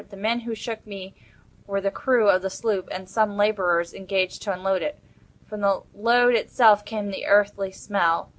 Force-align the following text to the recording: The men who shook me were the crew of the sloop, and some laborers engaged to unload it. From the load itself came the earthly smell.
The 0.09 0.17
men 0.17 0.39
who 0.39 0.55
shook 0.55 0.87
me 0.87 1.13
were 1.67 1.79
the 1.79 1.91
crew 1.91 2.27
of 2.27 2.41
the 2.41 2.49
sloop, 2.49 2.87
and 2.91 3.07
some 3.07 3.37
laborers 3.37 3.93
engaged 3.93 4.41
to 4.41 4.51
unload 4.51 4.81
it. 4.81 4.97
From 5.45 5.61
the 5.61 5.83
load 5.93 6.33
itself 6.33 6.83
came 6.83 7.11
the 7.11 7.27
earthly 7.27 7.71
smell. 7.71 8.27